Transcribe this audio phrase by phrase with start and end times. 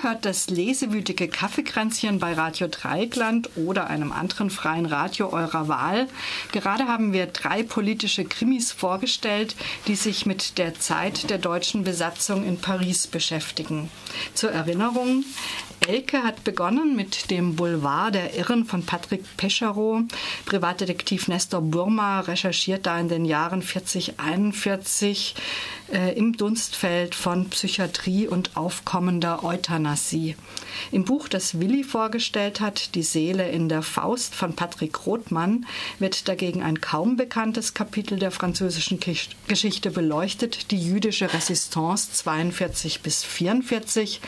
[0.00, 6.06] Hört das lesewütige Kaffeekränzchen bei Radio Dreieckland oder einem anderen freien Radio eurer Wahl.
[6.52, 9.56] Gerade haben wir drei politische Krimis vorgestellt,
[9.88, 13.90] die sich mit der Zeit der deutschen Besatzung in Paris beschäftigen.
[14.34, 15.24] Zur Erinnerung,
[15.86, 20.02] Elke hat begonnen mit dem Boulevard der Irren von Patrick Pescherow.
[20.44, 25.34] Privatdetektiv Nestor Burma recherchiert da in den Jahren 4041
[25.92, 30.36] äh, im Dunstfeld von Psychiatrie und aufkommender Euthanasie.
[30.92, 35.66] Im Buch, das Willi vorgestellt hat, Die Seele in der Faust von Patrick Rothmann,
[35.98, 39.00] wird dagegen ein kaum bekanntes Kapitel der französischen
[39.48, 44.20] Geschichte beleuchtet, die jüdische Resistance 42 bis 44.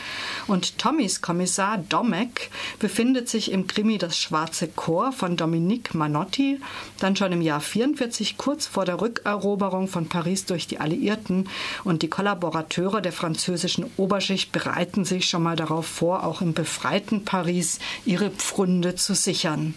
[0.47, 6.59] Und Tommys Kommissar Domek befindet sich im Krimi Das Schwarze Chor von Dominique Manotti,
[6.99, 11.49] dann schon im Jahr 44, kurz vor der Rückeroberung von Paris durch die Alliierten,
[11.83, 17.25] und die Kollaborateure der französischen Oberschicht bereiten sich schon mal darauf vor, auch im befreiten
[17.25, 19.73] Paris ihre Pfründe zu sichern.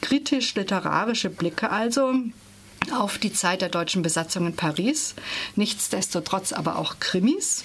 [0.00, 2.14] Kritisch-literarische Blicke also
[2.92, 5.14] auf die Zeit der deutschen Besatzung in Paris.
[5.54, 7.64] Nichtsdestotrotz aber auch Krimis,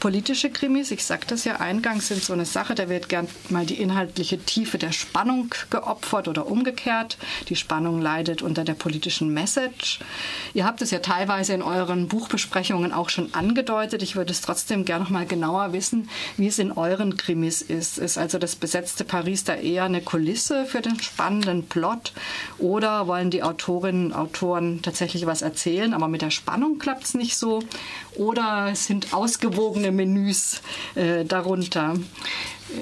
[0.00, 0.90] politische Krimis.
[0.90, 4.38] Ich sagte das ja eingangs, sind so eine Sache, da wird gern mal die inhaltliche
[4.38, 7.18] Tiefe der Spannung geopfert oder umgekehrt.
[7.48, 10.00] Die Spannung leidet unter der politischen Message.
[10.54, 14.02] Ihr habt es ja teilweise in euren Buchbesprechungen auch schon angedeutet.
[14.02, 17.98] Ich würde es trotzdem gerne noch mal genauer wissen, wie es in euren Krimis ist.
[17.98, 22.12] Ist also das besetzte Paris da eher eine Kulisse für den spannenden Plot
[22.58, 27.04] oder wollen die Autorinnen und Autoren Autoren tatsächlich was erzählen, aber mit der Spannung klappt
[27.04, 27.62] es nicht so.
[28.16, 30.62] Oder es sind ausgewogene Menüs
[30.94, 31.94] äh, darunter.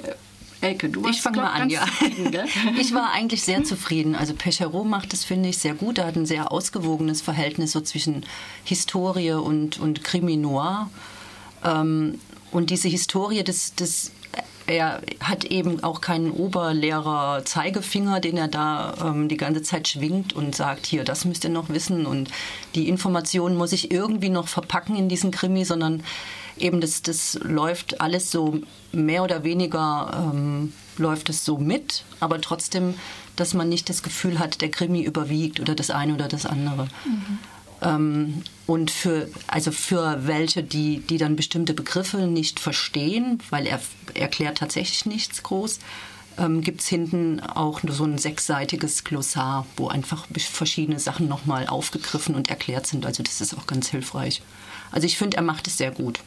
[0.03, 0.13] Äh,
[0.63, 1.83] Elke, du ich fange mal an, ja.
[2.79, 4.13] ich war eigentlich sehr zufrieden.
[4.13, 5.97] Also Pecherot macht das, finde ich, sehr gut.
[5.97, 8.25] Er hat ein sehr ausgewogenes Verhältnis so zwischen
[8.63, 10.91] Historie und, und Krimi Noir.
[11.63, 12.19] Ähm,
[12.51, 14.11] und diese Historie des, des
[14.71, 20.55] er hat eben auch keinen Oberlehrer-Zeigefinger, den er da ähm, die ganze Zeit schwingt und
[20.55, 22.29] sagt, hier, das müsst ihr noch wissen und
[22.73, 26.03] die Informationen muss ich irgendwie noch verpacken in diesen Krimi, sondern
[26.57, 28.59] eben das, das läuft alles so
[28.93, 32.93] mehr oder weniger ähm, läuft es so mit, aber trotzdem,
[33.35, 36.87] dass man nicht das Gefühl hat, der Krimi überwiegt oder das eine oder das andere.
[37.05, 37.39] Mhm.
[37.81, 43.81] Ähm, und für, also für welche, die, die dann bestimmte Begriffe nicht verstehen, weil er
[44.13, 45.79] erklärt tatsächlich nichts groß,
[46.37, 52.35] ähm, gibt es hinten auch so ein sechsseitiges Glossar, wo einfach verschiedene Sachen nochmal aufgegriffen
[52.35, 53.05] und erklärt sind.
[53.05, 54.41] Also das ist auch ganz hilfreich.
[54.91, 56.19] Also ich finde, er macht es sehr gut.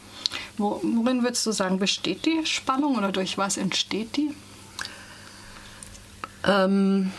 [0.56, 4.30] Worin würdest du sagen, besteht die Spannung oder durch was entsteht die?
[6.46, 7.12] Ähm,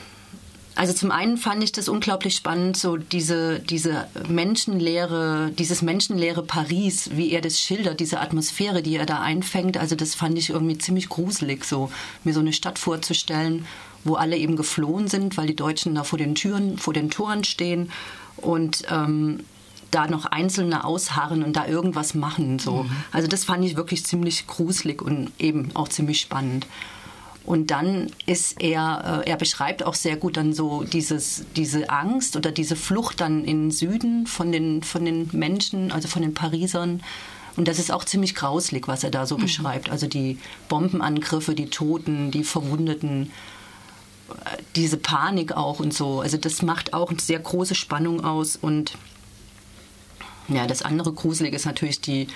[0.75, 7.11] also zum einen fand ich das unglaublich spannend, so diese, diese menschenleere, dieses menschenleere Paris,
[7.13, 9.77] wie er das schildert, diese Atmosphäre, die er da einfängt.
[9.77, 11.91] Also das fand ich irgendwie ziemlich gruselig, so
[12.25, 13.65] mir so eine Stadt vorzustellen,
[14.03, 17.45] wo alle eben geflohen sind, weil die Deutschen da vor den Türen, vor den Toren
[17.45, 17.89] stehen
[18.37, 19.39] und ähm,
[19.91, 22.59] da noch Einzelne ausharren und da irgendwas machen.
[22.59, 22.83] So.
[22.83, 22.91] Mhm.
[23.13, 26.67] Also das fand ich wirklich ziemlich gruselig und eben auch ziemlich spannend.
[27.45, 32.35] Und dann ist er, äh, er beschreibt auch sehr gut dann so dieses, diese Angst
[32.35, 37.03] oder diese Flucht dann in Süden von den, von den Menschen, also von den Parisern.
[37.55, 39.43] Und das ist auch ziemlich grauslig, was er da so mhm.
[39.43, 39.89] beschreibt.
[39.89, 40.39] Also die
[40.69, 43.31] Bombenangriffe, die Toten, die Verwundeten,
[44.29, 46.21] äh, diese Panik auch und so.
[46.21, 48.55] Also das macht auch eine sehr große Spannung aus.
[48.55, 48.97] Und
[50.47, 52.27] ja, das andere Gruselige ist natürlich die,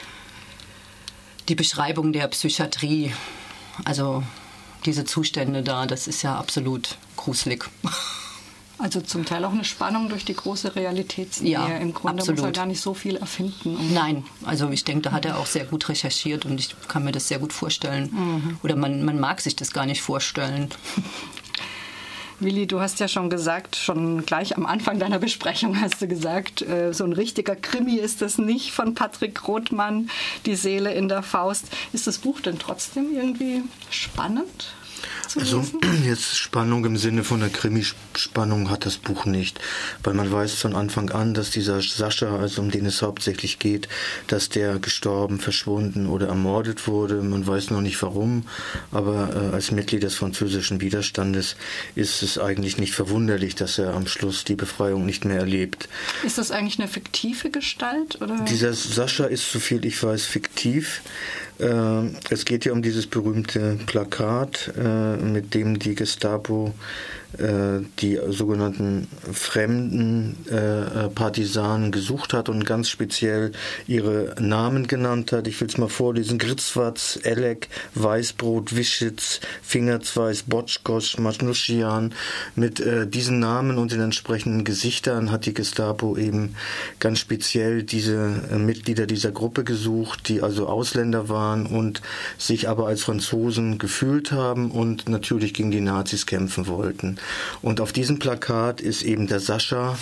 [1.48, 3.12] die Beschreibung der Psychiatrie.
[3.86, 4.24] Also
[4.86, 7.66] diese Zustände da, das ist ja absolut gruselig.
[8.82, 11.52] Also zum Teil auch eine Spannung durch die große Realitätsnähe.
[11.52, 12.40] Ja, Im Grunde absolut.
[12.40, 13.94] muss er gar nicht so viel erfinden.
[13.94, 17.12] Nein, also ich denke, da hat er auch sehr gut recherchiert und ich kann mir
[17.12, 18.10] das sehr gut vorstellen.
[18.10, 18.60] Mhm.
[18.64, 20.70] Oder man, man mag sich das gar nicht vorstellen.
[22.40, 26.62] Willi, du hast ja schon gesagt, schon gleich am Anfang deiner Besprechung hast du gesagt,
[26.62, 30.10] äh, so ein richtiger Krimi ist das nicht von Patrick Rothmann,
[30.46, 31.66] Die Seele in der Faust.
[31.92, 34.72] Ist das Buch denn trotzdem irgendwie spannend?
[35.38, 35.64] Also
[36.06, 39.60] jetzt Spannung im Sinne von der Krimispannung hat das Buch nicht,
[40.04, 43.88] weil man weiß von Anfang an, dass dieser Sascha, also um den es hauptsächlich geht,
[44.28, 47.22] dass der gestorben, verschwunden oder ermordet wurde.
[47.22, 48.44] Man weiß noch nicht warum,
[48.92, 51.56] aber äh, als Mitglied des französischen Widerstandes
[51.96, 55.90] ist es eigentlich nicht verwunderlich, dass er am Schluss die Befreiung nicht mehr erlebt.
[56.26, 58.22] Ist das eigentlich eine fiktive Gestalt?
[58.22, 58.46] Oder?
[58.46, 61.02] Dieser Sascha ist, soviel ich weiß, fiktiv.
[61.60, 66.74] Äh, es geht ja um dieses berühmte Plakat, äh, mit dem die Gestapo
[67.32, 73.52] die sogenannten fremden äh, Partisanen gesucht hat und ganz speziell
[73.88, 75.48] ihre Namen genannt hat.
[75.48, 76.40] Ich will es mal vorlesen.
[76.40, 82.14] Gritzwatz, Elek, Weißbrot, Wischitz, Fingerzweiß, Botschkosch, Maschnuschian.
[82.56, 86.56] Mit äh, diesen Namen und den entsprechenden Gesichtern hat die Gestapo eben
[87.00, 92.02] ganz speziell diese äh, Mitglieder dieser Gruppe gesucht, die also Ausländer waren und
[92.38, 97.19] sich aber als Franzosen gefühlt haben und natürlich gegen die Nazis kämpfen wollten.
[97.62, 99.98] Und auf diesem Plakat ist eben der Sascha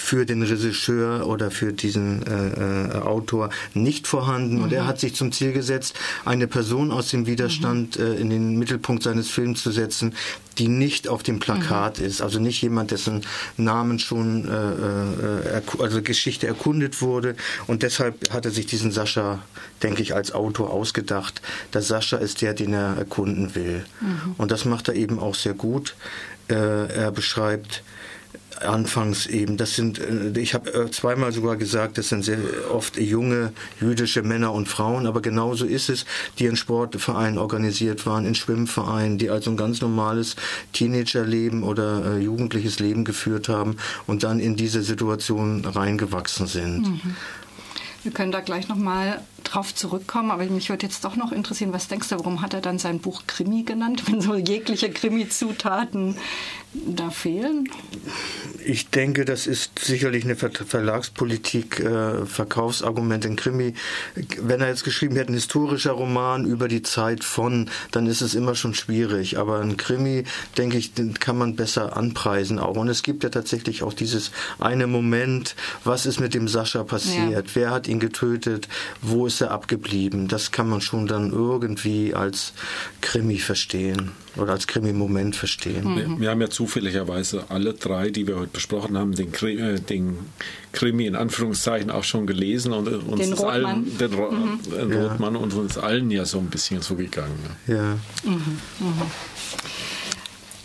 [0.00, 4.56] für den Regisseur oder für diesen äh, äh, Autor nicht vorhanden.
[4.56, 4.62] Mhm.
[4.64, 4.86] Und er mhm.
[4.88, 5.94] hat sich zum Ziel gesetzt,
[6.24, 8.04] eine Person aus dem Widerstand mhm.
[8.04, 10.14] äh, in den Mittelpunkt seines Films zu setzen,
[10.58, 12.06] die nicht auf dem Plakat mhm.
[12.06, 12.22] ist.
[12.22, 13.22] Also nicht jemand, dessen
[13.56, 17.36] Namen schon, äh, äh also Geschichte erkundet wurde.
[17.66, 19.42] Und deshalb hat er sich diesen Sascha,
[19.82, 21.42] denke ich, als Autor ausgedacht.
[21.74, 23.84] Der Sascha ist der, den er erkunden will.
[24.00, 24.34] Mhm.
[24.38, 25.94] Und das macht er eben auch sehr gut.
[26.48, 27.82] Äh, er beschreibt
[28.60, 32.38] anfangs eben, das sind, äh, ich habe äh, zweimal sogar gesagt, das sind sehr
[32.70, 36.04] oft junge jüdische Männer und Frauen, aber genauso ist es,
[36.38, 40.36] die in Sportvereinen organisiert waren, in Schwimmvereinen, die also ein ganz normales
[40.72, 43.76] Teenagerleben oder äh, jugendliches Leben geführt haben
[44.06, 46.82] und dann in diese Situation reingewachsen sind.
[46.82, 47.16] Mhm.
[48.02, 51.88] Wir können da gleich nochmal drauf zurückkommen, aber mich würde jetzt doch noch interessieren, was
[51.88, 56.16] denkst du, warum hat er dann sein Buch Krimi genannt, wenn so jegliche Krimi-Zutaten
[56.72, 57.68] da fehlen?
[58.64, 63.74] Ich denke, das ist sicherlich eine Verlagspolitik, äh, Verkaufsargument in Krimi.
[64.40, 68.34] Wenn er jetzt geschrieben hätte, ein historischer Roman über die Zeit von, dann ist es
[68.34, 69.38] immer schon schwierig.
[69.38, 70.24] Aber ein Krimi,
[70.58, 72.76] denke ich, den kann man besser anpreisen auch.
[72.76, 74.30] Und es gibt ja tatsächlich auch dieses
[74.60, 77.48] eine Moment, was ist mit dem Sascha passiert?
[77.48, 77.54] Ja.
[77.54, 78.68] Wer hat ihn getötet?
[79.02, 80.28] Wo ist er abgeblieben?
[80.28, 82.52] Das kann man schon dann irgendwie als
[83.00, 85.84] Krimi verstehen oder als Krimi-Moment verstehen.
[85.84, 85.96] Mhm.
[85.96, 89.80] Wir, wir, haben ja zufälligerweise alle drei, die wir heute besprochen haben, den, Krimi, äh,
[89.80, 90.18] den
[90.72, 93.50] Krimi in Anführungszeichen auch schon gelesen und uns den Rotmann.
[93.50, 94.92] allen, den, Ro mhm.
[94.92, 97.38] Rotmann und uns allen ja so ein bisschen so gegangen.
[97.66, 97.74] Ne?
[97.74, 97.98] Ja.
[98.30, 98.58] Mhm.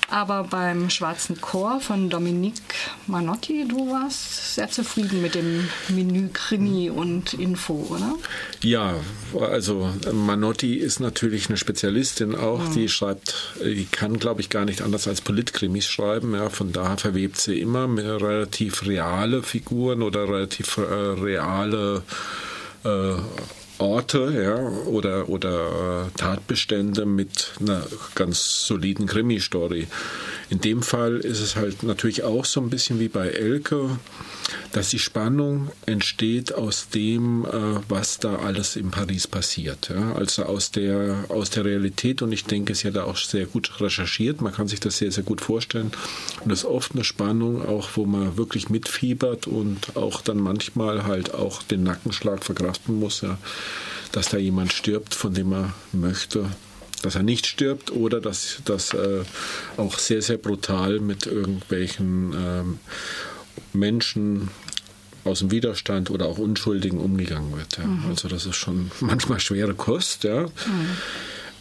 [0.09, 2.75] Aber beim Schwarzen Chor von Dominique
[3.07, 8.13] Manotti, du warst sehr zufrieden mit dem Menü Krimi und Info, oder?
[8.61, 8.95] Ja,
[9.39, 12.59] also Manotti ist natürlich eine Spezialistin auch.
[12.59, 12.73] Mhm.
[12.73, 16.33] Die schreibt, die kann, glaube ich, gar nicht anders als Politkrimis schreiben.
[16.33, 22.03] Ja, von daher verwebt sie immer relativ reale Figuren oder relativ äh, reale
[22.83, 23.15] äh,
[23.77, 24.57] Orte ja,
[24.87, 27.83] oder, oder äh, Tatbestände mit einer
[28.15, 29.87] ganz soliden Krimi-Story.
[30.49, 33.97] In dem Fall ist es halt natürlich auch so ein bisschen wie bei Elke,
[34.71, 39.89] dass die Spannung entsteht aus dem, äh, was da alles in Paris passiert.
[39.89, 40.13] Ja?
[40.13, 43.81] Also aus der, aus der Realität und ich denke, sie hat da auch sehr gut
[43.81, 44.41] recherchiert.
[44.41, 45.91] Man kann sich das sehr, sehr gut vorstellen.
[46.41, 51.05] Und das ist oft eine Spannung, auch wo man wirklich mitfiebert und auch dann manchmal
[51.05, 53.37] halt auch den Nackenschlag verkraften muss, ja?
[54.11, 56.49] Dass da jemand stirbt, von dem man möchte,
[57.01, 59.23] dass er nicht stirbt oder dass das äh,
[59.77, 62.79] auch sehr, sehr brutal mit irgendwelchen ähm,
[63.73, 64.49] Menschen
[65.23, 67.77] aus dem Widerstand oder auch Unschuldigen umgegangen wird.
[67.77, 67.85] Ja.
[67.85, 68.05] Mhm.
[68.09, 70.23] Also das ist schon manchmal schwere Kost.
[70.23, 70.43] Ja.
[70.43, 70.49] Mhm.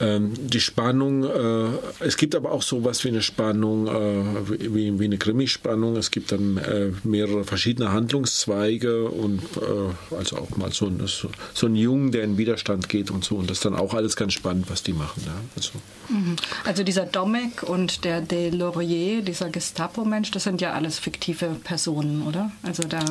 [0.05, 1.69] Ähm, die Spannung, äh,
[2.01, 5.97] es gibt aber auch sowas wie eine Spannung, äh, wie, wie eine Krimi-Spannung.
[5.97, 11.67] Es gibt dann äh, mehrere verschiedene Handlungszweige und äh, also auch mal so, so, so
[11.67, 13.37] ein Jungen, der in Widerstand geht und so.
[13.37, 15.23] Und das ist dann auch alles ganz spannend, was die machen.
[15.25, 15.35] Ja.
[15.57, 15.71] Also.
[16.09, 16.37] Mhm.
[16.65, 22.23] also dieser Domek und der De Laurier, dieser Gestapo-Mensch, das sind ja alles fiktive Personen,
[22.27, 22.53] oder?
[22.63, 23.03] Also da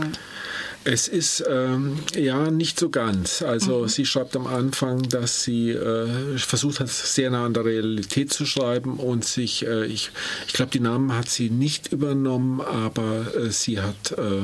[0.85, 3.41] es ist ähm, ja nicht so ganz.
[3.41, 3.87] Also mhm.
[3.87, 8.45] sie schreibt am Anfang, dass sie äh, versucht hat, sehr nah an der Realität zu
[8.45, 10.11] schreiben und sich, äh, ich,
[10.47, 14.41] ich glaube, die Namen hat sie nicht übernommen, aber äh, sie hat äh,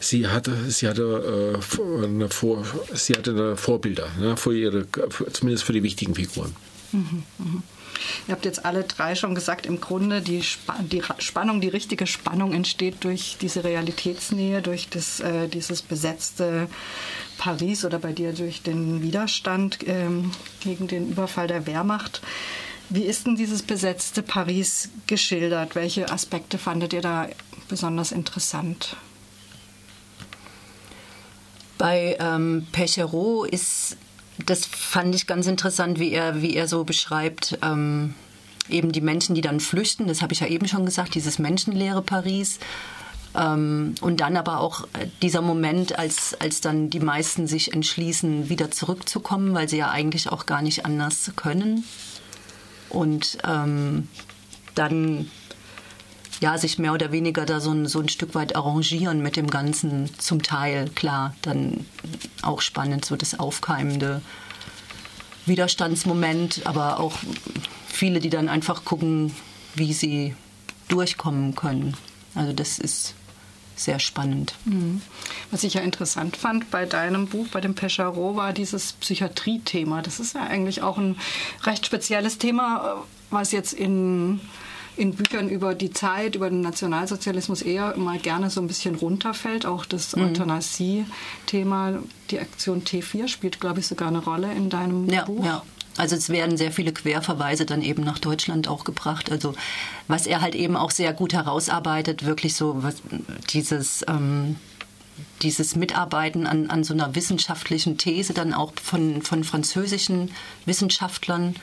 [0.00, 4.86] sie hatte, sie hatte, äh, eine Vor, sie hatte eine Vorbilder, ne, für ihre,
[5.32, 6.54] zumindest für die wichtigen Figuren.
[6.92, 7.62] Mhm, mh.
[8.28, 12.06] Ihr habt jetzt alle drei schon gesagt, im Grunde die, Sp die Spannung, die richtige
[12.06, 16.68] Spannung entsteht durch diese Realitätsnähe, durch das, äh, dieses besetzte
[17.38, 20.30] Paris oder bei dir durch den Widerstand ähm,
[20.60, 22.22] gegen den Überfall der Wehrmacht.
[22.88, 25.74] Wie ist denn dieses besetzte Paris geschildert?
[25.74, 27.28] Welche Aspekte fandet ihr da
[27.68, 28.96] besonders interessant?
[31.78, 33.96] Bei ähm, Pechereau ist
[34.46, 38.14] das fand ich ganz interessant, wie er, wie er so beschreibt, ähm,
[38.68, 42.02] eben die Menschen, die dann flüchten, das habe ich ja eben schon gesagt, dieses menschenleere
[42.02, 42.58] Paris.
[43.34, 48.48] Ähm, und dann aber auch äh, dieser Moment, als, als dann die meisten sich entschließen,
[48.48, 51.84] wieder zurückzukommen, weil sie ja eigentlich auch gar nicht anders können.
[52.90, 54.08] Und ähm,
[54.74, 55.30] dann
[56.42, 59.46] ja, sich mehr oder weniger da so ein, so ein Stück weit arrangieren mit dem
[59.46, 61.86] Ganzen, zum Teil, klar, dann
[62.42, 64.20] auch spannend, so das aufkeimende
[65.46, 67.16] Widerstandsmoment, aber auch
[67.86, 69.32] viele, die dann einfach gucken,
[69.76, 70.34] wie sie
[70.88, 71.96] durchkommen können.
[72.34, 73.14] Also das ist
[73.76, 74.54] sehr spannend.
[74.64, 75.00] Mhm.
[75.52, 80.02] Was ich ja interessant fand bei deinem Buch, bei dem Pescherot, war dieses Psychiatrie-Thema.
[80.02, 81.16] Das ist ja eigentlich auch ein
[81.62, 84.40] recht spezielles Thema, was jetzt in,
[84.96, 89.66] in Büchern über die Zeit, über den Nationalsozialismus eher mal gerne so ein bisschen runterfällt.
[89.66, 90.24] Auch das mhm.
[90.24, 95.44] Euthanasie-Thema, die Aktion T4 spielt, glaube ich, sogar eine Rolle in deinem ja, Buch.
[95.44, 95.62] Ja.
[95.96, 99.30] Also es werden sehr viele Querverweise dann eben nach Deutschland auch gebracht.
[99.30, 99.54] Also
[100.08, 102.96] was er halt eben auch sehr gut herausarbeitet, wirklich so was,
[103.50, 104.56] dieses ähm,
[105.42, 110.30] dieses Mitarbeiten an, an so einer wissenschaftlichen These dann auch von, von französischen
[110.64, 111.56] Wissenschaftlern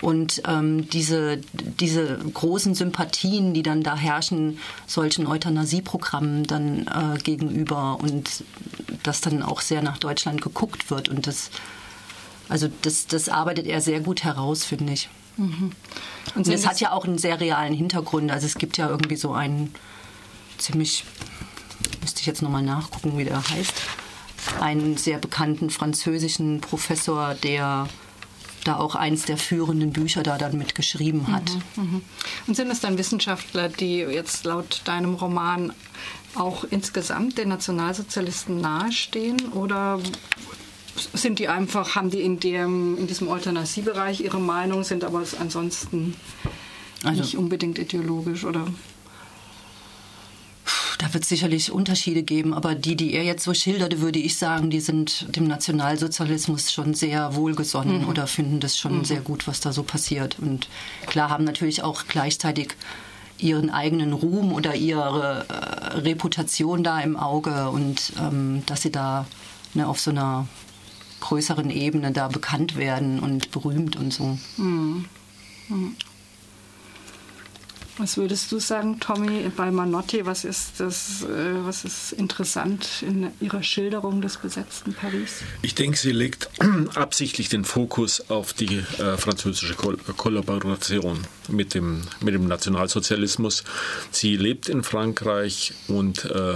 [0.00, 7.98] und ähm, diese, diese großen Sympathien, die dann da herrschen, solchen Euthanasieprogrammen dann äh, gegenüber
[8.00, 8.44] und
[9.02, 11.50] dass dann auch sehr nach Deutschland geguckt wird und das
[12.50, 15.08] also das, das arbeitet er sehr gut heraus, finde ich.
[15.36, 15.70] Mhm.
[16.34, 18.30] Und, es hat ja auch einen sehr realen Hintergrund.
[18.32, 19.72] Also es gibt ja irgendwie so einen
[20.58, 21.04] ziemlich,
[22.00, 23.72] müsste ich jetzt nochmal nachgucken, wie der heißt,
[24.60, 27.88] einen sehr bekannten französischen Professor, der
[28.64, 31.50] da auch eins der führenden Bücher da dann mitgeschrieben hat.
[31.76, 32.00] Mhm, mh.
[32.46, 35.72] Und sind es dann Wissenschaftler, die jetzt laut deinem Roman
[36.34, 39.98] auch insgesamt den Nationalsozialisten nahestehen oder
[41.14, 46.14] sind die einfach, haben die in, dem, in diesem Euthanasiebereich ihre Meinung, sind aber ansonsten
[47.02, 48.66] also, nicht unbedingt ideologisch oder?
[51.10, 54.38] Da wird es sicherlich Unterschiede geben, aber die, die er jetzt so schilderte, würde ich
[54.38, 58.08] sagen, die sind dem Nationalsozialismus schon sehr wohlgesonnen mhm.
[58.08, 59.04] oder finden das schon mhm.
[59.04, 60.38] sehr gut, was da so passiert.
[60.38, 60.68] Und
[61.06, 62.76] klar haben natürlich auch gleichzeitig
[63.38, 69.26] ihren eigenen Ruhm oder ihre äh, Reputation da im Auge und ähm, dass sie da
[69.74, 70.46] ne, auf so einer
[71.18, 74.38] größeren Ebene da bekannt werden und berühmt und so.
[74.58, 75.06] Mhm.
[78.00, 80.24] Was würdest du sagen, Tommy, bei Manotti?
[80.24, 85.42] Was ist, das, äh, was ist interessant in ihrer Schilderung des besetzten Paris?
[85.60, 86.48] Ich denke, sie legt
[86.94, 93.64] absichtlich den Fokus auf die äh, französische Ko Kollaboration mit dem, mit dem Nationalsozialismus.
[94.10, 96.54] Sie lebt in Frankreich und äh,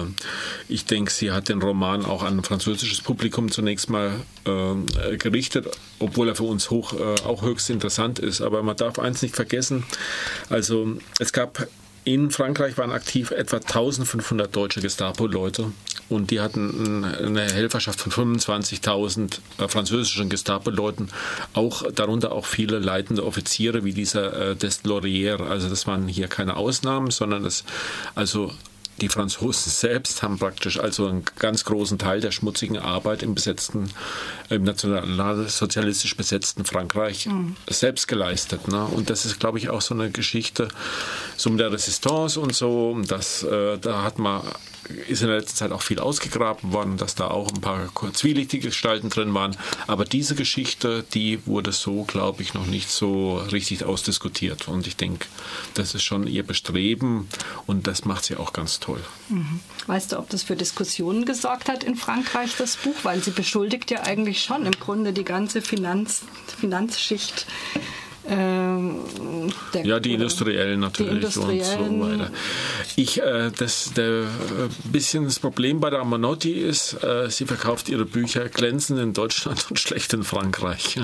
[0.69, 4.13] ich denke, sie hat den Roman auch an ein französisches Publikum zunächst mal
[4.47, 8.41] äh, gerichtet, obwohl er für uns hoch, äh, auch höchst interessant ist.
[8.41, 9.85] Aber man darf eins nicht vergessen,
[10.49, 11.69] also es gab
[12.05, 15.73] in Frankreich waren aktiv etwa 1500 deutsche Gestapo-Leute
[16.11, 21.09] und die hatten eine Helferschaft von 25.000 äh, französischen Gestapo-Leuten,
[21.55, 25.41] auch darunter auch viele leitende Offiziere wie dieser äh, Deslauriers.
[25.41, 27.65] Also das waren hier keine Ausnahmen, sondern das
[28.15, 28.53] also
[29.01, 33.91] die Franzosen selbst haben praktisch also einen ganz großen Teil der schmutzigen Arbeit im besetzten,
[34.51, 37.57] im nationalsozialistisch besetzten Frankreich mhm.
[37.69, 38.69] selbst geleistet.
[38.69, 38.85] Ne?
[38.85, 40.69] Und das ist, glaube ich, auch so eine Geschichte
[41.37, 42.97] so mit der Resistance und so.
[43.07, 44.43] Das, äh, da hat man
[45.09, 48.69] ist in der letzten Zeit auch viel ausgegraben worden, dass da auch ein paar zwielichtige
[48.69, 49.57] Gestalten drin waren.
[49.87, 54.69] Aber diese Geschichte, die wurde so, glaube ich, noch nicht so richtig ausdiskutiert.
[54.69, 55.27] Und ich denke,
[55.75, 57.29] das ist schon ihr Bestreben
[57.67, 58.84] und das macht sie auch ganz toll.
[59.29, 59.61] Mhm.
[59.87, 62.97] Weißt du, ob das für Diskussionen gesorgt hat in Frankreich, das Buch?
[63.03, 66.23] Weil sie beschuldigt ja eigentlich schon im Grunde die ganze Finanz,
[66.59, 67.47] Finanzschicht
[68.27, 69.01] ähm,
[69.75, 72.01] der, ja, die Industriellen natürlich die Industriellen.
[72.01, 72.31] und so weiter.
[72.97, 74.27] Ich, äh, das, der äh,
[74.85, 79.67] bisschen das Problem bei der Amanotti ist, äh, sie verkauft ihre Bücher glänzend in Deutschland
[79.71, 80.99] und schlecht in Frankreich.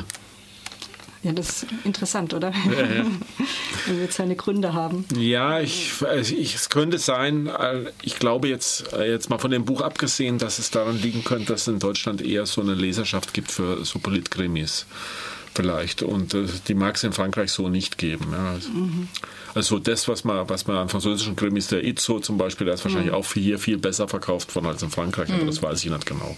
[1.23, 1.33] Ja.
[1.33, 2.51] Das ist interessant, oder?
[2.51, 3.05] Ja, ja.
[3.87, 5.05] Wenn wir jetzt seine Gründe haben.
[5.15, 9.51] Ja, ich, also ich, es könnte sein, äh, ich glaube jetzt, äh, jetzt mal von
[9.51, 12.75] dem Buch abgesehen, dass es daran liegen könnte, dass es in Deutschland eher so eine
[12.75, 14.87] Leserschaft gibt für so Politkrimis
[15.55, 16.03] vielleicht.
[16.03, 18.29] Und äh, die mag es in Frankreich so nicht geben.
[18.33, 18.55] Ja.
[18.73, 19.09] Mhm.
[19.55, 22.85] Also das, was man, was man an französischen Krimis, der Itzo zum Beispiel, der ist
[22.85, 23.19] wahrscheinlich mhm.
[23.19, 25.49] auch hier viel besser verkauft worden als in Frankreich, aber mhm.
[25.49, 26.37] das weiß ich nicht genau.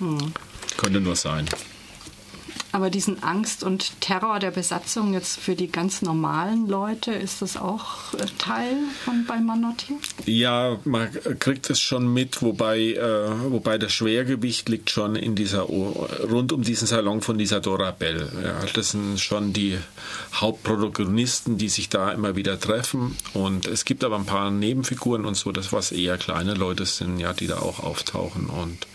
[0.00, 0.32] Mhm.
[0.76, 1.46] Könnte nur sein.
[2.72, 7.58] Aber diesen Angst und Terror der Besatzung jetzt für die ganz normalen Leute, ist das
[7.58, 9.98] auch äh, Teil von bei Manotti?
[10.24, 15.62] Ja, man kriegt es schon mit, wobei, äh, wobei das Schwergewicht liegt schon in dieser
[15.62, 18.30] rund um diesen Salon von dieser Dora Bell.
[18.42, 19.76] Ja, das sind schon die
[20.34, 23.16] Hauptprotagonisten, die sich da immer wieder treffen.
[23.34, 27.18] Und es gibt aber ein paar Nebenfiguren und so, das was eher kleine Leute sind,
[27.18, 28.86] ja, die da auch auftauchen und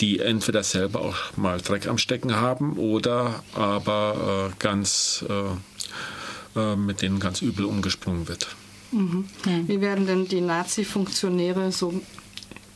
[0.00, 6.76] die entweder selber auch mal Dreck am Stecken haben oder aber äh, ganz äh, äh,
[6.76, 8.48] mit denen ganz übel umgesprungen wird.
[8.92, 9.28] Mhm.
[9.66, 12.00] Wie werden denn die Nazi-Funktionäre so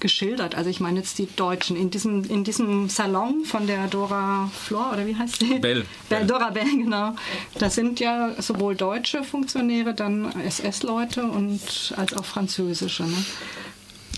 [0.00, 0.54] geschildert.
[0.54, 1.76] Also ich meine jetzt die Deutschen.
[1.76, 5.58] In diesem, in diesem Salon von der Dora Flor, oder wie heißt die?
[5.58, 5.84] Bell.
[6.08, 6.26] Bell.
[6.26, 7.14] Dora Bell, genau.
[7.58, 13.04] Da sind ja sowohl deutsche Funktionäre, dann SS-Leute und als auch französische.
[13.04, 13.24] Ne?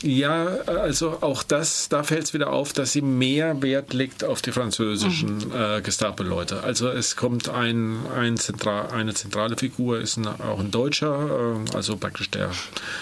[0.03, 4.41] Ja, also auch das, da fällt es wieder auf, dass sie mehr Wert legt auf
[4.41, 5.53] die französischen mhm.
[5.55, 6.63] äh, Gestapo-Leute.
[6.63, 11.77] Also es kommt ein, ein Zentral, eine zentrale Figur, ist ein, auch ein Deutscher, äh,
[11.77, 12.51] also praktisch der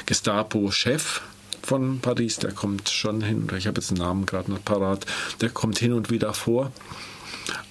[0.06, 1.20] Gestapo-Chef
[1.62, 5.06] von Paris, der kommt schon hin, ich habe jetzt den Namen gerade noch parat,
[5.40, 6.72] der kommt hin und wieder vor.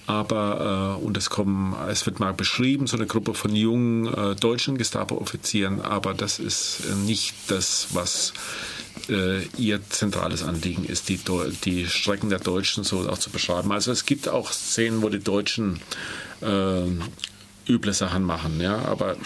[0.06, 4.34] Aber, äh, und es, kommen, es wird mal beschrieben, so eine Gruppe von jungen äh,
[4.36, 8.32] deutschen Gestapo-Offizieren, aber das ist äh, nicht das, was
[9.08, 11.18] äh, ihr zentrales Anliegen ist, die,
[11.64, 13.72] die Strecken der Deutschen so auch zu beschreiben.
[13.72, 15.80] Also es gibt auch Szenen, wo die Deutschen
[16.40, 16.82] äh,
[17.68, 19.16] üble Sachen machen, ja, aber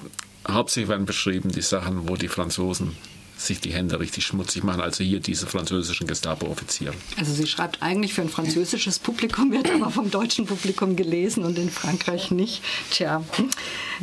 [0.48, 2.96] hauptsächlich werden beschrieben die Sachen, wo die Franzosen
[3.46, 4.80] sich die Hände richtig schmutzig machen.
[4.80, 6.94] Also hier diese französischen Gestapo-Offiziere.
[7.16, 11.58] Also sie schreibt eigentlich für ein französisches Publikum, wird aber vom deutschen Publikum gelesen und
[11.58, 12.62] in Frankreich nicht.
[12.90, 13.22] Tja,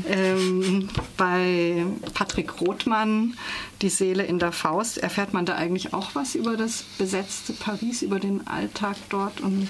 [0.08, 3.36] ähm, bei Patrick Rothmann,
[3.82, 8.02] Die Seele in der Faust, erfährt man da eigentlich auch was über das besetzte Paris,
[8.02, 9.70] über den Alltag dort und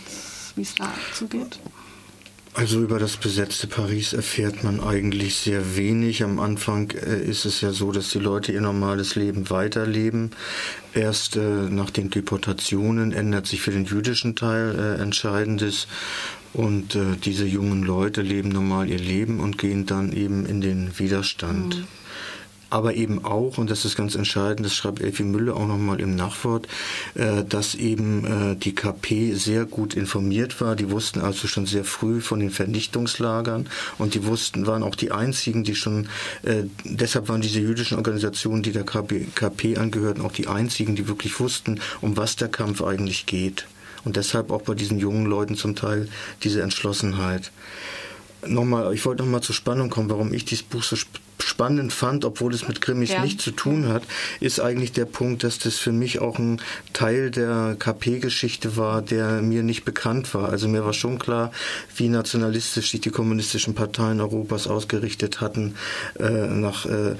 [0.55, 1.59] wie es da zugeht?
[2.59, 6.25] Also über das besetzte Paris erfährt man eigentlich sehr wenig.
[6.25, 10.31] Am Anfang äh, ist es ja so, dass die Leute ihr normales Leben weiterleben.
[10.93, 15.87] Erst äh, nach den Deportationen ändert sich für den jüdischen Teil äh, Entscheidendes.
[16.51, 21.77] Und diese jungen Leute leben normal ihr Leben und gehen dann eben in den Widerstand.
[21.77, 21.87] Mhm
[22.69, 26.15] aber eben auch, und das ist ganz entscheidend, das schreibt Elfie Müller auch nochmal im
[26.15, 26.67] Nachwort,
[27.15, 30.75] äh, dass eben äh, die KP sehr gut informiert war.
[30.75, 35.11] Die wussten also schon sehr früh von den Vernichtungslagern und die wussten, waren auch die
[35.11, 36.09] einzigen, die schon,
[36.43, 41.07] äh, deshalb waren diese jüdischen Organisationen, die der KP, KP angehörten, auch die einzigen, die
[41.07, 43.65] wirklich wussten, um was der Kampf eigentlich geht.
[44.05, 46.07] Und deshalb auch bei diesen jungen Leuten zum Teil
[46.43, 47.51] diese Entschlossenheit
[48.47, 50.95] nochmal, ich wollte nochmal zur Spannung kommen, warum ich dieses Buch so
[51.43, 53.21] spannend fand, obwohl es mit Krimis ja.
[53.21, 54.03] nichts zu tun hat,
[54.39, 56.61] ist eigentlich der Punkt, dass das für mich auch ein
[56.93, 60.49] Teil der KP-Geschichte war, der mir nicht bekannt war.
[60.49, 61.51] Also mir war schon klar,
[61.95, 65.75] wie nationalistisch sich die kommunistischen Parteien Europas ausgerichtet hatten
[66.19, 67.11] äh, nach äh,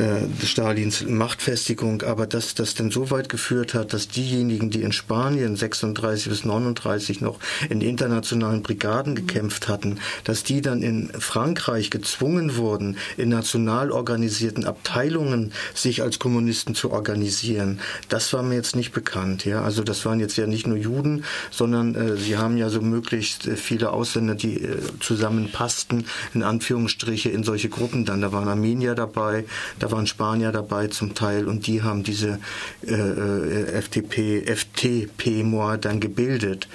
[0.00, 4.92] äh, Stalins Machtfestigung, aber dass das denn so weit geführt hat, dass diejenigen, die in
[4.92, 7.38] Spanien 36 bis 39 noch
[7.70, 13.92] in internationalen Brigaden gekämpft hatten, dass die dann in Frankreich gezwungen wurden, in nationalen national
[13.92, 19.44] organisierten Abteilungen sich als Kommunisten zu organisieren, das war mir jetzt nicht bekannt.
[19.44, 19.62] Ja?
[19.62, 23.46] Also das waren jetzt ja nicht nur Juden, sondern äh, sie haben ja so möglichst
[23.46, 28.20] äh, viele Ausländer, die äh, zusammenpassten, in Anführungsstriche, in solche Gruppen dann.
[28.20, 29.44] Da waren Armenier dabei,
[29.78, 32.38] da waren Spanier dabei zum Teil und die haben diese
[32.86, 36.68] äh, äh FDP, FTP-Moa dann gebildet.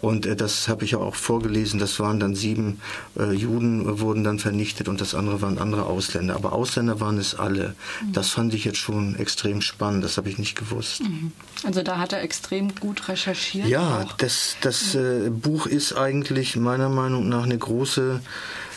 [0.00, 2.80] Und äh, das habe ich ja auch vorgelesen, das waren dann sieben
[3.18, 6.33] äh, Juden, wurden dann vernichtet und das andere waren andere Ausländer.
[6.34, 7.74] Aber Ausländer waren es alle.
[8.02, 8.12] Mhm.
[8.12, 11.02] Das fand ich jetzt schon extrem spannend, das habe ich nicht gewusst.
[11.02, 11.32] Mhm.
[11.64, 13.68] Also da hat er extrem gut recherchiert.
[13.68, 14.12] Ja, auch.
[14.12, 18.20] das, das äh, Buch ist eigentlich meiner Meinung nach eine große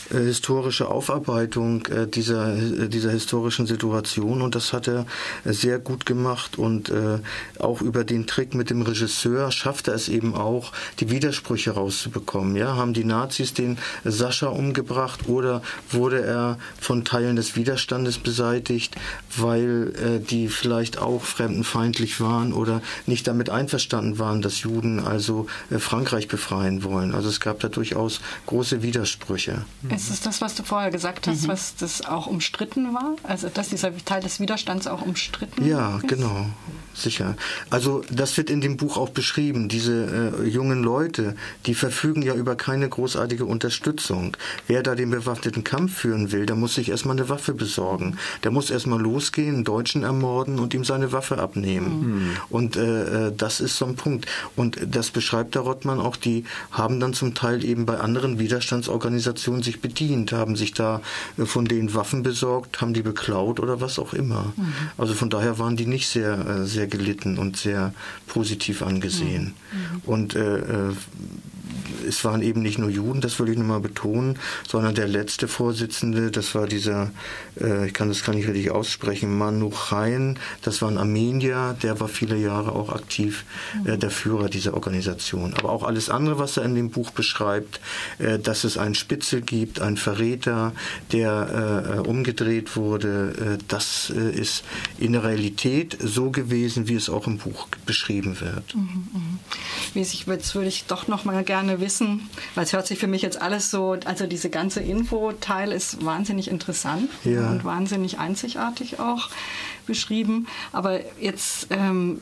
[0.10, 5.06] historische Aufarbeitung äh, dieser, äh, dieser historischen Situation und das hat er
[5.46, 6.92] sehr gut gemacht und
[7.60, 12.56] auch über den Trick mit dem Regisseur schafft er es eben auch, die Widersprüche rauszubekommen.
[12.56, 18.96] Ja, haben die Nazis den Sascha umgebracht oder wurde er von Teilen des Widerstandes beseitigt,
[19.36, 26.28] weil die vielleicht auch fremdenfeindlich waren oder nicht damit einverstanden waren, dass Juden also Frankreich
[26.28, 27.14] befreien wollen.
[27.14, 29.66] Also es gab da durchaus große Widersprüche.
[29.90, 31.48] Ist es das, was du vorher gesagt hast, mhm.
[31.50, 33.16] was das auch umstritten war?
[33.24, 36.08] Also, dass dieser Teil des Widerstands auch umstritten Ja, ist?
[36.08, 36.48] genau,
[36.94, 37.36] sicher.
[37.70, 39.70] Also, das wird in dem Buch auch beschrieben.
[39.70, 44.36] Diese äh, jungen Leute, die verfügen ja über keine großartige Unterstützung.
[44.68, 48.18] Wer da den bewaffneten Kampf führen will, der muss sich erstmal eine Waffe besorgen.
[48.44, 52.00] Der muss erstmal losgehen, einen Deutschen ermorden und ihm seine Waffe abnehmen.
[52.00, 52.38] Mhm.
[52.50, 54.26] Und äh, äh, das ist so ein Punkt.
[54.56, 59.64] Und das beschreibt der Rottmann auch, die haben dann zum Teil eben bei anderen Widerstandsorganisationen
[59.64, 61.02] sich bedient, haben sich da
[61.38, 64.54] äh, von denen Waffen besorgt, haben die beklaut oder was auch immer.
[64.56, 64.74] Mhm.
[64.98, 67.94] Also von daher waren die nicht sehr, äh, sehr gelitten und sehr
[68.28, 69.54] positiv angesehen.
[69.72, 70.02] Mhm.
[70.06, 70.92] Und äh,
[72.08, 76.32] es waren eben nicht nur Juden, das will ich nochmal betonen, sondern der letzte Vorsitzende,
[76.32, 77.12] das war dieser,
[77.60, 82.08] äh, ich kann das gar nicht richtig aussprechen, Manuchain, das war ein Armenier, der war
[82.08, 83.46] viele Jahre auch aktiv,
[83.86, 85.54] äh, der Führer dieser Organisation.
[85.56, 87.80] Aber auch alles andere, was er in dem Buch beschreibt,
[88.20, 90.74] äh, dass es einen Spitzel gibt, einen Verräter,
[91.12, 94.64] der äh, umgedreht wurde, äh, das äh, ist
[94.98, 98.76] in der Realität so gewesen, wie es auch im Buch beschrieben wird.
[98.76, 100.02] Mhm, mh.
[100.02, 103.42] Jetzt würde ich doch noch mal gerne wissen, weil es hört sich für mich jetzt
[103.42, 107.50] alles so, also diese ganze Info-Teil ist wahnsinnig interessant ja.
[107.50, 109.30] und wahnsinnig einzigartig auch
[109.86, 110.48] beschrieben.
[110.72, 112.22] Aber jetzt ähm,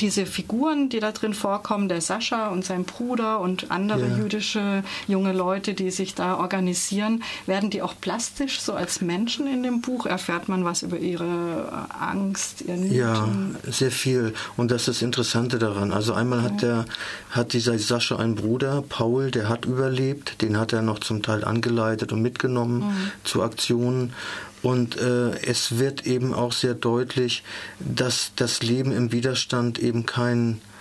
[0.00, 4.16] diese Figuren, die da drin vorkommen, der Sascha und sein Bruder und andere ja.
[4.16, 9.62] jüdische junge Leute, die sich da organisieren, werden die auch plastisch so als Menschen in
[9.62, 10.06] dem Buch?
[10.06, 13.28] Erfährt man was über ihre Angst, ihren Ja,
[13.64, 14.34] sehr viel.
[14.56, 15.92] Und das ist das Interessante daran.
[15.92, 16.84] Also einmal hat der,
[17.30, 20.42] hat dieser Sascha einen Bruder, Paul, der hat überlebt.
[20.42, 23.10] Den hat er noch zum Teil angeleitet und mitgenommen mhm.
[23.24, 24.12] zu Aktionen.
[24.66, 27.44] Und äh, es wird eben auch sehr deutlich,
[27.78, 30.75] dass das Leben im Widerstand eben kein äh,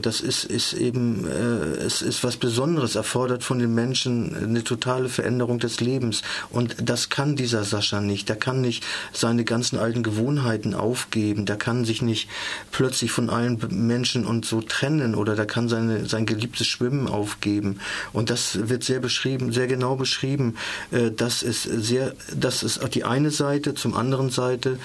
[0.00, 5.08] das ist, ist eben, äh, es ist was Besonderes, erfordert von den Menschen eine totale
[5.08, 6.22] Veränderung des Lebens.
[6.50, 8.28] Und das kann dieser Sascha nicht.
[8.28, 11.46] Der kann nicht seine ganzen alten Gewohnheiten aufgeben.
[11.46, 12.28] Der kann sich nicht
[12.70, 17.80] plötzlich von allen Menschen und so trennen oder der kann seine, sein geliebtes Schwimmen aufgeben.
[18.12, 20.54] Und das wird sehr beschrieben, sehr genau beschrieben.
[20.92, 23.74] Äh, das ist sehr, das ist die eine Seite.
[23.74, 24.78] Zum anderen Seite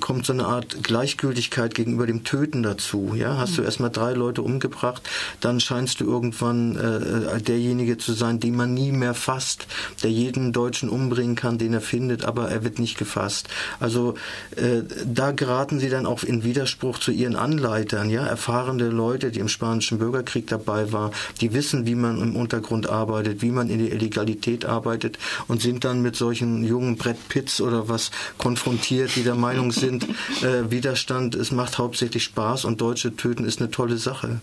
[0.00, 3.12] kommt so eine Art Gleichgültigkeit gegenüber dem Töten dazu.
[3.14, 3.66] Ja, hast du mhm.
[3.66, 5.02] erstmal drei Leute umgebracht,
[5.40, 9.66] dann scheinst du irgendwann äh, derjenige zu sein, den man nie mehr fasst,
[10.02, 13.48] der jeden Deutschen umbringen kann, den er findet, aber er wird nicht gefasst.
[13.80, 14.14] Also
[14.56, 19.40] äh, da geraten sie dann auch in Widerspruch zu ihren Anleitern, ja, erfahrene Leute, die
[19.40, 23.78] im Spanischen Bürgerkrieg dabei waren, die wissen, wie man im Untergrund arbeitet, wie man in
[23.78, 29.22] der Illegalität arbeitet und sind dann mit solchen jungen Brett Pitts oder was konfrontiert, die
[29.22, 30.04] der Meinung sind,
[30.42, 34.40] äh, Widerstand, es macht hauptsächlich Spaß und Deutsche töten ist eine tolle Sache.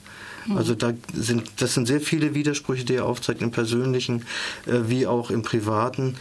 [0.55, 4.25] Also da sind, das sind sehr viele Widersprüche, die er aufzeigt, im persönlichen
[4.65, 6.15] äh, wie auch im privaten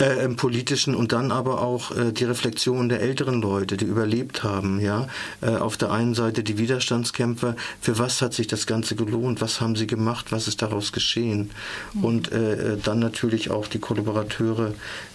[0.00, 4.44] äh, im politischen und dann aber auch äh, die Reflexion der älteren Leute, die überlebt
[4.44, 4.80] haben.
[4.80, 5.08] Ja,
[5.40, 7.56] äh, auf der einen Seite die Widerstandskämpfer.
[7.80, 9.40] Für was hat sich das Ganze gelohnt?
[9.40, 10.26] Was haben sie gemacht?
[10.30, 11.50] Was ist daraus geschehen?
[11.94, 12.04] Mhm.
[12.04, 14.72] Und äh, äh, dann natürlich auch die Kollaborateure,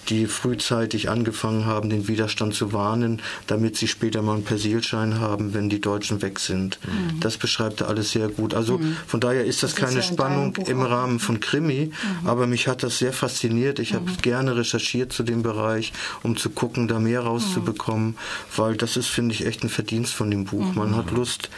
[0.09, 5.53] die frühzeitig angefangen haben, den Widerstand zu warnen, damit sie später mal einen Persilschein haben,
[5.53, 6.77] wenn die Deutschen weg sind.
[6.85, 7.21] Mhm.
[7.21, 8.53] Das beschreibt er alles sehr gut.
[8.53, 8.97] Also mhm.
[9.07, 11.91] von daher ist das, das keine ist ja Spannung im Rahmen von Krimi,
[12.21, 12.27] mhm.
[12.27, 13.79] aber mich hat das sehr fasziniert.
[13.79, 14.17] Ich habe mhm.
[14.21, 14.72] gerne recherchiert
[15.11, 18.15] zu dem Bereich, um zu gucken, da mehr rauszubekommen, mhm.
[18.55, 20.73] weil das ist, finde ich, echt ein Verdienst von dem Buch.
[20.75, 21.49] Man hat Lust,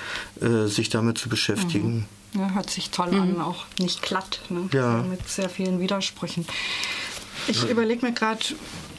[0.41, 2.06] äh, sich damit zu beschäftigen.
[2.34, 4.67] Ja, hört sich toll an, auch nicht glatt, ne?
[4.73, 5.04] ja.
[5.04, 6.45] mit sehr vielen Widersprüchen.
[7.47, 8.43] Ich überlege mir gerade,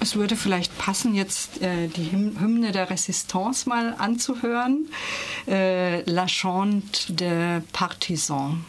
[0.01, 4.89] es würde vielleicht passen, jetzt äh, die Hymne der Resistance mal anzuhören.
[5.49, 8.65] Äh, La Chante de Partisan.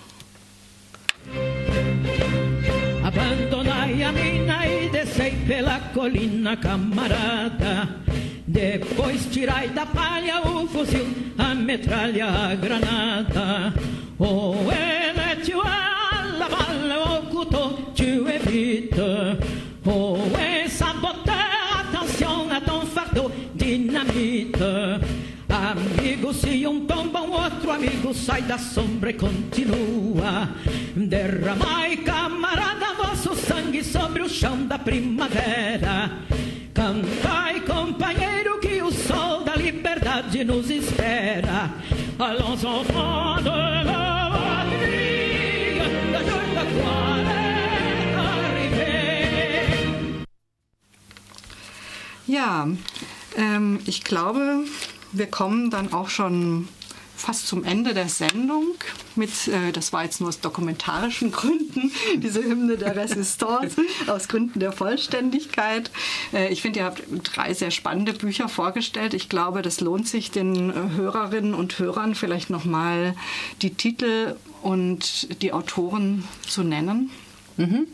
[3.17, 7.89] Abandonai a mina e descei pela colina, camarada.
[8.45, 13.73] Depois tirai da palha o fuzil, a metralha, a granada.
[14.19, 15.07] O é
[15.55, 19.39] o ala, bala, ocultou, te evita.
[19.83, 21.33] É o sabota,
[21.79, 25.01] atenção, a é tão fardo, dinamita.
[26.27, 30.49] Amigo, se um tomba, um outro amigo sai da sombra e continua.
[30.93, 36.11] Derramai, camarada, vosso sangue sobre o chão da primavera.
[36.73, 41.71] Cantai, companheiro, que o sol da liberdade nos espera.
[42.19, 45.79] Allons enfants de la patrie,
[46.27, 47.37] joie, la gloire.
[52.27, 52.67] Ja,
[53.37, 54.65] ähm, ich glaube,
[55.11, 56.67] wir kommen dann auch schon
[57.17, 58.75] fast zum Ende der Sendung
[59.15, 64.59] mit, äh, das war jetzt nur aus dokumentarischen Gründen, diese Hymne der Resistance, aus Gründen
[64.59, 65.89] der Vollständigkeit.
[66.31, 69.13] Äh, ich finde, ihr habt drei sehr spannende Bücher vorgestellt.
[69.13, 73.15] Ich glaube, das lohnt sich den äh, Hörerinnen und Hörern vielleicht nochmal
[73.61, 77.09] die Titel und die Autoren zu nennen.
[77.57, 77.87] Mhm.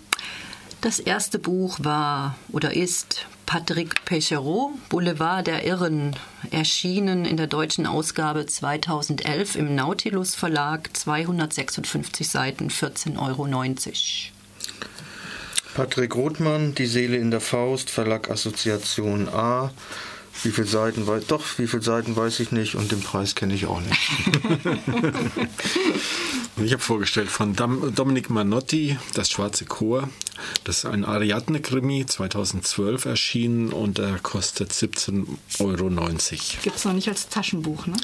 [0.81, 6.15] Das erste Buch war oder ist Patrick Pecherot, Boulevard der Irren,
[6.49, 13.47] erschienen in der deutschen Ausgabe 2011 im Nautilus Verlag, 256 Seiten, 14,90 Euro.
[15.75, 19.71] Patrick Rothmann, Die Seele in der Faust, Verlag Assoziation A.
[20.41, 23.53] Wie viele Seiten weiß doch, wie viele Seiten weiß ich nicht und den Preis kenne
[23.53, 24.09] ich auch nicht.
[26.63, 30.09] Ich habe vorgestellt von Dominic Manotti, Das Schwarze Chor.
[30.63, 35.89] Das ist ein Ariadne-Krimi, 2012 erschienen und er kostet 17,90 Euro.
[36.63, 37.97] Gibt es noch nicht als Taschenbuch, ne?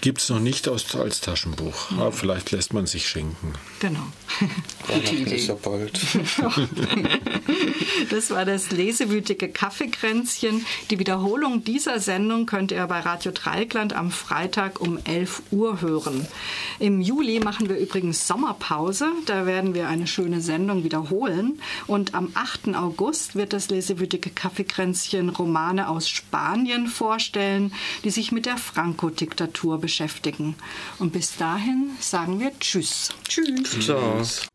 [0.00, 1.92] Gibt es noch nicht als, als Taschenbuch.
[1.92, 1.98] Ja.
[1.98, 3.52] Aber vielleicht lässt man sich schenken.
[3.78, 4.06] Genau.
[4.88, 5.36] Gute Idee.
[5.36, 5.98] Ist ja bald.
[8.10, 10.64] das war das lesewütige Kaffeekränzchen.
[10.90, 16.26] Die Wiederholung dieser Sendung könnt ihr bei Radio Dreikland am Freitag um 11 Uhr hören.
[16.78, 19.08] Im Juli machen wir übrigens Sommerpause.
[19.26, 21.60] Da werden wir eine schöne Sendung wiederholen.
[21.86, 22.74] Und am 8.
[22.74, 27.72] August wird das lesewütige Kaffeekränzchen Romane aus Spanien vorstellen,
[28.04, 30.54] die sich mit der Franco-Diktatur beschäftigen.
[30.98, 33.10] Und bis dahin sagen wir Tschüss.
[33.28, 33.70] Tschüss.
[33.78, 34.48] Tschüss.